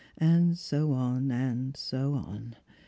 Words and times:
And 0.17 0.57
so 0.57 0.93
on, 0.93 1.29
and 1.29 1.77
so 1.77 2.15
on. 2.15 2.55